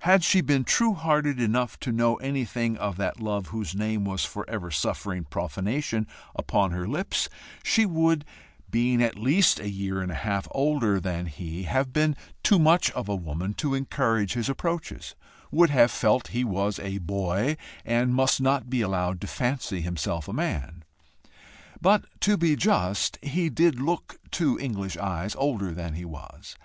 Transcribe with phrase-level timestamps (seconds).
[0.00, 4.24] Had she been true hearted enough to know anything of that love whose name was
[4.24, 7.28] for ever suffering profanation upon her lips,
[7.62, 8.24] she would,
[8.68, 12.90] being at least a year and a half older than he, have been too much
[12.90, 15.14] of a woman to encourage his approaches
[15.52, 20.26] would have felt he was a boy and must not be allowed to fancy himself
[20.26, 20.82] a man.
[21.80, 26.56] But to be just, he did look to English eyes older than he was.